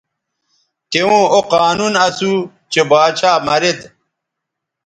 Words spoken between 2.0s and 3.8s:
اسو چہء باچھا مرید